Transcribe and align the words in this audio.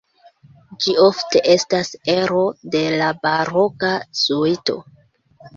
Ĝi 0.85 0.95
ofte 1.07 1.41
estas 1.57 1.93
ero 2.15 2.41
de 2.77 2.83
la 3.03 3.13
baroka 3.27 3.93
suito. 4.23 4.79